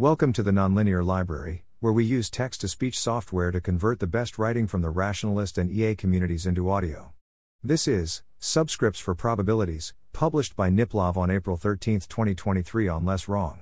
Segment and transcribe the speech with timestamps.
[0.00, 4.06] Welcome to the Nonlinear Library, where we use text to speech software to convert the
[4.06, 7.12] best writing from the rationalist and EA communities into audio.
[7.62, 13.58] This is Subscripts for Probabilities, published by Niplav on April 13, 2023 on LessWrong.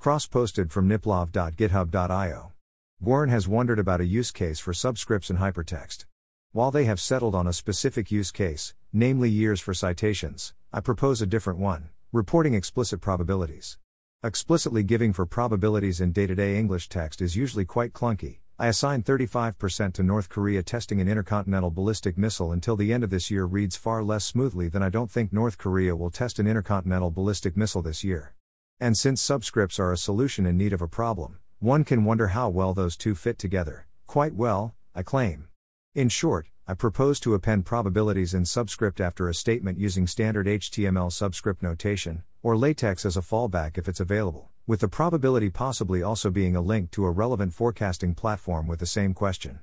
[0.00, 2.52] Cross posted from niplav.github.io.
[3.00, 6.06] Gwern has wondered about a use case for subscripts in hypertext.
[6.50, 11.22] While they have settled on a specific use case, namely years for citations, I propose
[11.22, 13.78] a different one reporting explicit probabilities.
[14.24, 18.38] Explicitly giving for probabilities in day to day English text is usually quite clunky.
[18.58, 23.10] I assign 35% to North Korea testing an intercontinental ballistic missile until the end of
[23.10, 26.48] this year reads far less smoothly than I don't think North Korea will test an
[26.48, 28.34] intercontinental ballistic missile this year.
[28.80, 32.48] And since subscripts are a solution in need of a problem, one can wonder how
[32.48, 33.86] well those two fit together.
[34.08, 35.46] Quite well, I claim.
[35.94, 41.12] In short, I propose to append probabilities in subscript after a statement using standard HTML
[41.12, 46.30] subscript notation, or LaTeX as a fallback if it's available, with the probability possibly also
[46.30, 49.60] being a link to a relevant forecasting platform with the same question.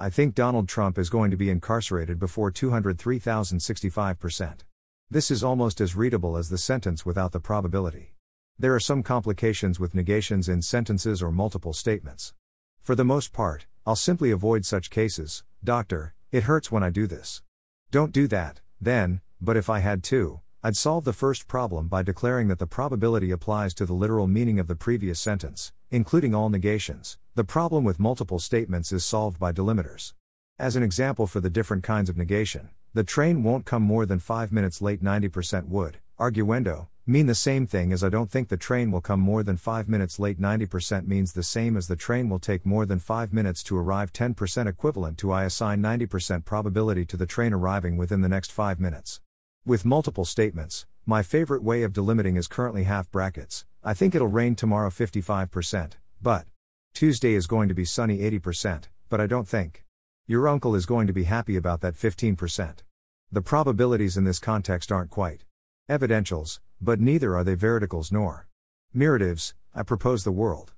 [0.00, 4.58] I think Donald Trump is going to be incarcerated before 203,065%.
[5.10, 8.14] This is almost as readable as the sentence without the probability.
[8.58, 12.34] There are some complications with negations in sentences or multiple statements.
[12.80, 15.44] For the most part, I'll simply avoid such cases.
[15.64, 17.42] Doctor, it hurts when I do this.
[17.90, 22.02] Don't do that, then, but if I had to, I'd solve the first problem by
[22.02, 26.48] declaring that the probability applies to the literal meaning of the previous sentence, including all
[26.48, 27.16] negations.
[27.36, 30.14] The problem with multiple statements is solved by delimiters.
[30.58, 34.18] As an example for the different kinds of negation, the train won't come more than
[34.18, 38.56] 5 minutes late 90% would, arguendo, mean the same thing as I don't think the
[38.56, 42.28] train will come more than 5 minutes late 90% means the same as the train
[42.28, 47.04] will take more than 5 minutes to arrive 10% equivalent to I assign 90% probability
[47.04, 49.20] to the train arriving within the next 5 minutes.
[49.66, 53.64] With multiple statements, my favorite way of delimiting is currently half brackets.
[53.84, 55.92] I think it'll rain tomorrow 55%,
[56.22, 56.46] but
[56.94, 59.84] Tuesday is going to be sunny 80%, but I don't think.
[60.26, 62.78] Your uncle is going to be happy about that 15%.
[63.30, 65.44] The probabilities in this context aren't quite
[65.88, 68.46] evidentials, but neither are they veridicals nor
[68.92, 69.54] miratives.
[69.74, 70.72] I propose the world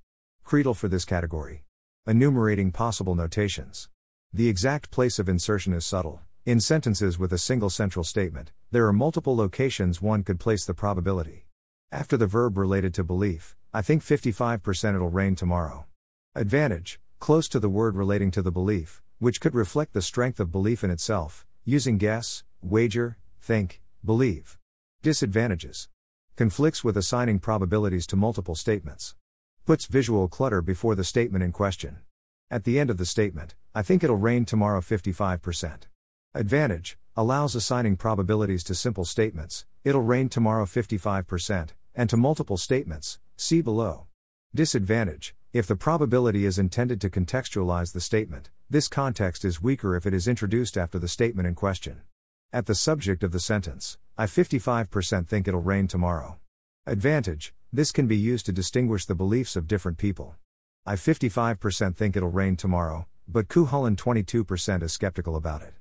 [0.44, 1.64] credal for this category.
[2.06, 3.88] Enumerating possible notations.
[4.32, 6.22] The exact place of insertion is subtle.
[6.46, 10.72] In sentences with a single central statement, there are multiple locations one could place the
[10.72, 11.44] probability.
[11.92, 15.84] After the verb related to belief, I think 55% it'll rain tomorrow.
[16.34, 20.50] Advantage, close to the word relating to the belief, which could reflect the strength of
[20.50, 24.56] belief in itself, using guess, wager, think, believe.
[25.02, 25.90] Disadvantages.
[26.36, 29.14] Conflicts with assigning probabilities to multiple statements.
[29.66, 31.98] Puts visual clutter before the statement in question.
[32.50, 35.89] At the end of the statement, I think it'll rain tomorrow 55%.
[36.32, 43.18] Advantage allows assigning probabilities to simple statements, it'll rain tomorrow 55%, and to multiple statements,
[43.36, 44.06] see below.
[44.54, 50.06] Disadvantage if the probability is intended to contextualize the statement, this context is weaker if
[50.06, 52.02] it is introduced after the statement in question.
[52.52, 56.38] At the subject of the sentence, I 55% think it'll rain tomorrow.
[56.86, 60.36] Advantage this can be used to distinguish the beliefs of different people.
[60.86, 65.74] I 55% think it'll rain tomorrow, but Kuhullen 22% is skeptical about it.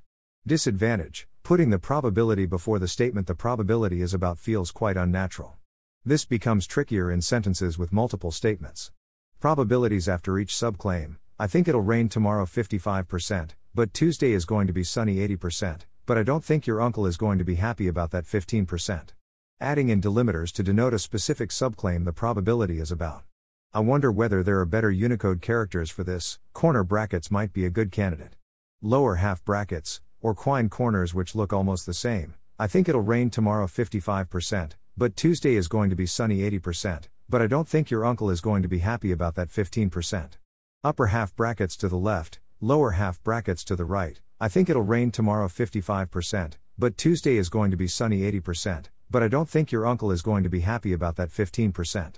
[0.46, 5.58] Disadvantage Putting the probability before the statement the probability is about feels quite unnatural.
[6.02, 8.90] This becomes trickier in sentences with multiple statements.
[9.38, 14.72] Probabilities after each subclaim I think it'll rain tomorrow 55%, but Tuesday is going to
[14.72, 18.10] be sunny 80%, but I don't think your uncle is going to be happy about
[18.12, 19.08] that 15%.
[19.60, 23.24] Adding in delimiters to denote a specific subclaim the probability is about.
[23.74, 27.70] I wonder whether there are better Unicode characters for this, corner brackets might be a
[27.70, 28.36] good candidate.
[28.80, 32.34] Lower half brackets, or Quine corners which look almost the same.
[32.58, 37.40] I think it'll rain tomorrow 55%, but Tuesday is going to be sunny 80%, but
[37.40, 40.32] I don't think your uncle is going to be happy about that 15%.
[40.84, 44.20] Upper half brackets to the left, lower half brackets to the right.
[44.40, 49.22] I think it'll rain tomorrow 55%, but Tuesday is going to be sunny 80%, but
[49.22, 52.14] I don't think your uncle is going to be happy about that 15%.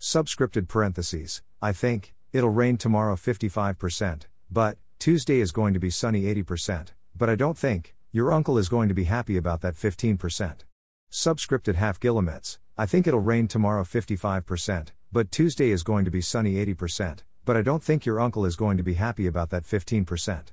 [0.00, 6.22] Subscripted parentheses, I think, it'll rain tomorrow 55%, but, Tuesday is going to be sunny
[6.22, 6.88] 80%,
[7.22, 10.64] but I don't think, your uncle is going to be happy about that 15%.
[11.08, 16.20] Subscripted half guillemets, I think it'll rain tomorrow 55%, but Tuesday is going to be
[16.20, 19.62] sunny 80%, but I don't think your uncle is going to be happy about that
[19.62, 20.46] 15%.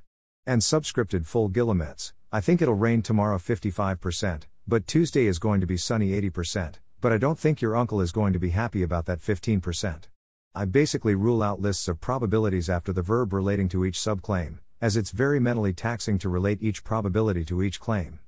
[0.45, 5.65] And subscripted full guillemets, I think it'll rain tomorrow 55%, but Tuesday is going to
[5.65, 9.07] be sunny 80%, but I don't think your uncle is going to be happy about
[9.07, 10.03] that 15%.
[10.53, 14.95] I basically rule out lists of probabilities after the verb relating to each subclaim, as
[14.95, 18.19] it's very mentally taxing to relate each probability to each claim.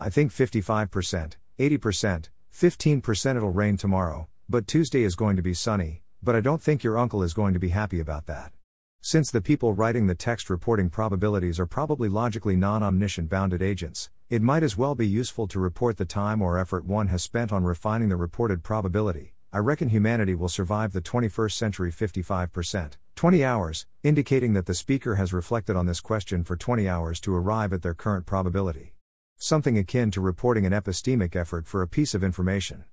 [0.00, 6.02] I think 55%, 80%, 15% it'll rain tomorrow, but Tuesday is going to be sunny,
[6.22, 8.52] but I don't think your uncle is going to be happy about that.
[9.00, 14.10] Since the people writing the text reporting probabilities are probably logically non omniscient bounded agents,
[14.28, 17.52] it might as well be useful to report the time or effort one has spent
[17.52, 19.34] on refining the reported probability.
[19.50, 25.14] I reckon humanity will survive the 21st century 55%, 20 hours, indicating that the speaker
[25.14, 28.92] has reflected on this question for 20 hours to arrive at their current probability.
[29.38, 32.84] Something akin to reporting an epistemic effort for a piece of information.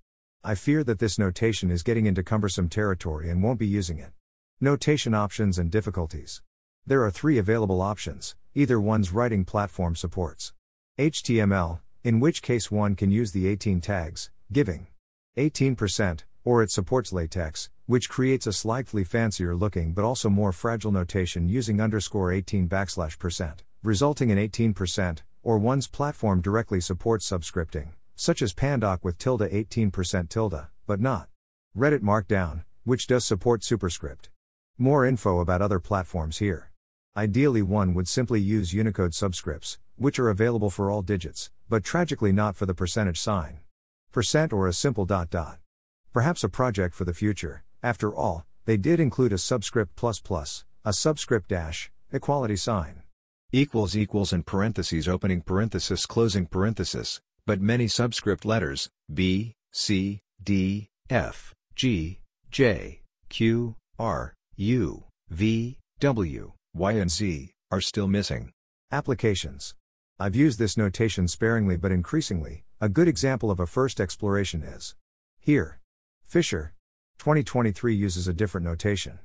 [0.45, 4.13] I fear that this notation is getting into cumbersome territory and won't be using it.
[4.61, 6.41] Notation options and difficulties.
[6.85, 10.53] There are three available options, either one's writing platform supports.
[10.97, 14.87] HTML, in which case one can use the 18 tags, giving
[15.35, 20.91] 18%, or it supports LaTeX, which creates a slightly fancier looking but also more fragile
[20.91, 27.89] notation using underscore 18 backslash percent, resulting in 18%, or one's platform directly supports subscripting,
[28.15, 31.27] such as Pandoc with tilde 18% tilde, but not
[31.75, 34.29] Reddit Markdown, which does support superscript.
[34.77, 36.71] More info about other platforms here.
[37.17, 42.31] Ideally, one would simply use Unicode subscripts, which are available for all digits, but tragically
[42.31, 43.59] not for the percentage sign.
[44.11, 45.59] Percent or a simple dot dot.
[46.15, 47.65] Perhaps a project for the future.
[47.83, 53.03] After all, they did include a subscript plus plus, a subscript dash, equality sign.
[53.51, 60.87] Equals equals and parentheses opening parenthesis closing parenthesis, but many subscript letters, B, C, D,
[61.09, 68.53] F, G, J, Q, R, U, V, W, Y, and Z are still missing.
[68.89, 69.75] Applications.
[70.17, 72.63] I've used this notation sparingly but increasingly.
[72.79, 74.95] A good example of a first exploration is
[75.41, 75.81] here.
[76.25, 76.73] Fischer.
[77.19, 79.19] 2023 uses a different notation.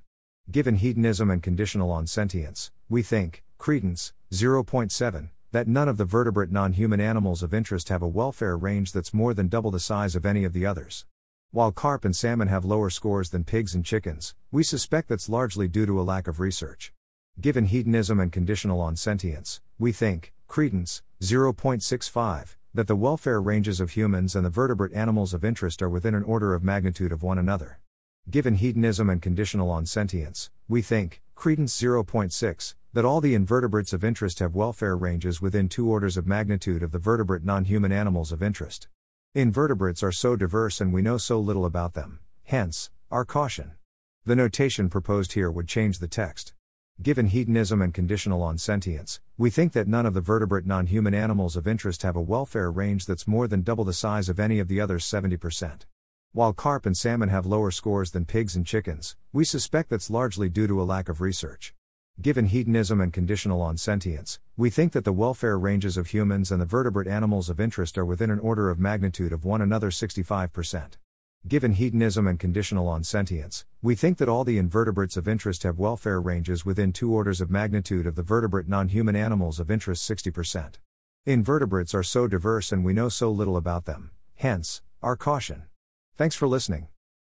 [0.50, 6.52] Given hedonism and conditional on sentience, we think, credence, 0.7, that none of the vertebrate
[6.52, 10.14] non human animals of interest have a welfare range that's more than double the size
[10.14, 11.06] of any of the others.
[11.52, 15.68] While carp and salmon have lower scores than pigs and chickens, we suspect that's largely
[15.68, 16.92] due to a lack of research.
[17.40, 23.90] Given hedonism and conditional on sentience, we think, credence, 0.65, that the welfare ranges of
[23.90, 27.38] humans and the vertebrate animals of interest are within an order of magnitude of one
[27.38, 27.80] another.
[28.30, 34.04] Given hedonism and conditional on sentience, we think, credence 0.6, that all the invertebrates of
[34.04, 38.30] interest have welfare ranges within two orders of magnitude of the vertebrate non human animals
[38.30, 38.86] of interest.
[39.34, 43.72] Invertebrates are so diverse and we know so little about them, hence, our caution.
[44.24, 46.52] The notation proposed here would change the text.
[47.02, 51.14] Given hedonism and conditional on sentience, we think that none of the vertebrate non human
[51.14, 54.58] animals of interest have a welfare range that's more than double the size of any
[54.58, 55.86] of the others 70%.
[56.32, 60.50] While carp and salmon have lower scores than pigs and chickens, we suspect that's largely
[60.50, 61.72] due to a lack of research.
[62.20, 66.60] Given hedonism and conditional on sentience, we think that the welfare ranges of humans and
[66.60, 70.98] the vertebrate animals of interest are within an order of magnitude of one another 65%.
[71.48, 75.78] Given hedonism and conditional on sentience, we think that all the invertebrates of interest have
[75.78, 80.08] welfare ranges within two orders of magnitude of the vertebrate non human animals of interest
[80.08, 80.74] 60%.
[81.24, 85.64] Invertebrates are so diverse and we know so little about them, hence, our caution.
[86.16, 86.88] Thanks for listening.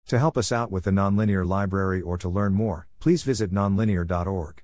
[0.06, 4.62] To help us out with the Nonlinear Library or to learn more, please visit nonlinear.org.